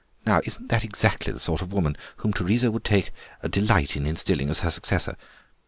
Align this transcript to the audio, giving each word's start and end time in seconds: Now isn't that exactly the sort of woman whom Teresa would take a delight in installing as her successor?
Now 0.25 0.41
isn't 0.43 0.69
that 0.69 0.83
exactly 0.83 1.31
the 1.31 1.39
sort 1.39 1.61
of 1.61 1.71
woman 1.71 1.95
whom 2.17 2.33
Teresa 2.33 2.71
would 2.71 2.83
take 2.83 3.13
a 3.43 3.47
delight 3.47 3.95
in 3.95 4.07
installing 4.07 4.49
as 4.49 4.61
her 4.61 4.71
successor? 4.71 5.15